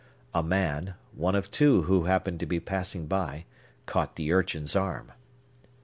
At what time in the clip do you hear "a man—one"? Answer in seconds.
0.33-1.35